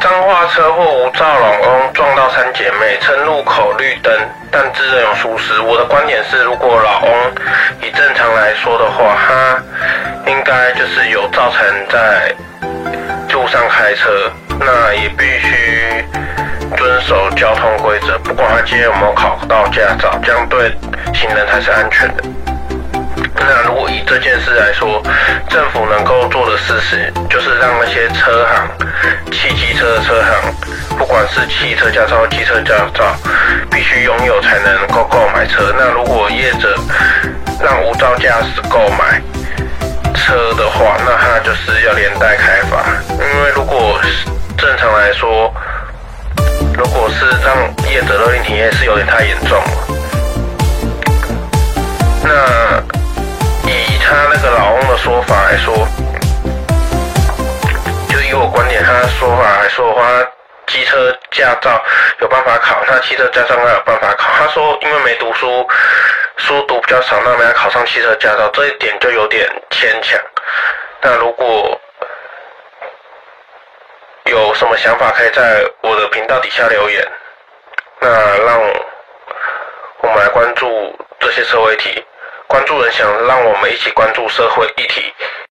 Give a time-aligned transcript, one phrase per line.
[0.00, 4.10] 彰化车祸无照老翁撞到三姐妹，称路口绿灯，
[4.50, 5.60] 但自认有疏失。
[5.60, 7.12] 我的观点是，如果老翁
[7.82, 9.62] 以正常来说的话，他
[10.30, 12.34] 应该就是有造成在
[13.34, 16.04] 路上开车，那也必须
[16.78, 20.72] 遵守交通规则，不管他今天有没有考到驾照，这样对
[21.12, 22.22] 行人才是安全的。
[23.42, 25.02] 那如果以这件事来说，
[25.48, 28.68] 政府能够做的事实，就是让那些车行、
[31.20, 33.14] 管是汽车驾照、机车驾照，
[33.70, 35.70] 必须拥有才能够购买车。
[35.76, 36.74] 那如果业者
[37.60, 39.20] 让无照驾驶购买
[40.14, 42.86] 车的话，那他就是要连带开罚。
[43.10, 44.00] 因为如果
[44.56, 45.52] 正常来说，
[46.72, 47.54] 如果是让
[47.92, 49.70] 业者勒令停业，是有点太严重了。
[52.24, 52.82] 那
[53.68, 53.98] 以。
[54.02, 55.86] 他那个老翁的说法来说，
[58.08, 60.02] 就以我观点，他的说法来说的话，
[60.70, 61.82] 机车驾照
[62.20, 64.32] 有办法考，那汽车驾照应该有办法考。
[64.38, 65.68] 他说因为没读书，
[66.36, 70.18] 书读比较少，那没有考上汽车驾照，这一点就有点牵强。
[71.02, 71.80] 那如果
[74.26, 77.04] 有什么想法，可以在我的频道底下留言，
[77.98, 78.08] 那
[78.44, 78.60] 让
[80.02, 82.04] 我们来关注这些社会题。
[82.46, 85.12] 关注人想让我们一起关注社会议题。